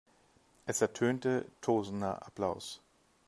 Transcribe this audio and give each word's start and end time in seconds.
Es 0.65 0.81
ertönte 0.81 1.45
tosender 1.61 2.25
Applaus. 2.25 2.81